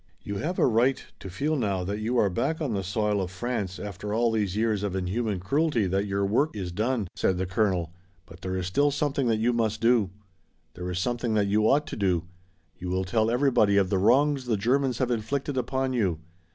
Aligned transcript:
"You 0.23 0.37
have 0.37 0.57
a 0.57 0.65
right 0.65 1.05
to 1.19 1.29
feel 1.29 1.55
now 1.55 1.83
that 1.83 1.99
you 1.99 2.17
are 2.17 2.31
back 2.31 2.59
on 2.59 2.73
the 2.73 2.81
soil 2.83 3.21
of 3.21 3.29
France 3.29 3.77
after 3.77 4.15
all 4.15 4.31
these 4.31 4.55
years 4.57 4.81
of 4.81 4.95
inhuman 4.95 5.39
cruelty 5.39 5.85
that 5.85 6.07
your 6.07 6.25
work 6.25 6.55
is 6.55 6.71
done," 6.71 7.07
said 7.15 7.37
the 7.37 7.45
colonel, 7.45 7.93
"but 8.25 8.41
there 8.41 8.57
is 8.57 8.65
still 8.65 8.89
something 8.89 9.27
that 9.27 9.37
you 9.37 9.53
must 9.53 9.79
do. 9.79 10.09
There 10.73 10.89
is 10.89 10.97
something 10.97 11.35
that 11.35 11.45
you 11.45 11.69
ought 11.69 11.85
to 11.85 11.95
do. 11.95 12.23
You 12.79 12.89
will 12.89 13.03
tell 13.05 13.29
everybody 13.29 13.77
of 13.77 13.91
the 13.91 13.99
wrongs 13.99 14.45
the 14.45 14.57
Germans 14.57 14.97
have 14.97 15.11
inflicted 15.11 15.55
upon 15.55 15.93
you. 15.93 16.17